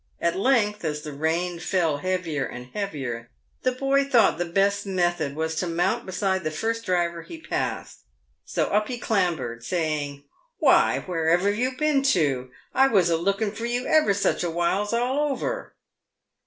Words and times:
At 0.19 0.35
length, 0.35 0.83
as 0.83 1.03
the 1.03 1.13
rain 1.13 1.59
fell 1.59 1.97
heavier 1.97 2.43
and 2.43 2.69
heavier, 2.73 3.29
the 3.61 3.71
boy 3.71 4.03
thought 4.03 4.39
the 4.39 4.45
best 4.51 4.83
method 4.83 5.35
was 5.35 5.53
to 5.57 5.67
mount 5.67 6.07
beside 6.07 6.43
the 6.43 6.49
first 6.49 6.87
driver 6.87 7.21
he 7.21 7.39
passed; 7.39 7.99
so 8.43 8.65
up 8.69 8.87
he 8.87 8.97
clambered, 8.97 9.63
saying," 9.63 10.23
Why, 10.57 11.01
where've 11.05 11.55
you 11.55 11.77
been 11.77 12.01
to? 12.17 12.49
I 12.73 12.87
was 12.87 13.11
a 13.11 13.15
lookin' 13.15 13.51
for 13.51 13.67
you 13.67 13.85
ever 13.85 14.15
such 14.15 14.43
a 14.43 14.49
whiles, 14.49 14.91
all 14.91 15.19
over." 15.29 15.75